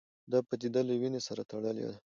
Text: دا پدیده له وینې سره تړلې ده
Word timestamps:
دا 0.31 0.39
پدیده 0.47 0.81
له 0.87 0.93
وینې 1.01 1.21
سره 1.27 1.41
تړلې 1.51 1.85
ده 1.89 1.95